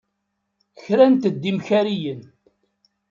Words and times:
Krant-d 0.83 1.41
imkariyen. 1.51 2.21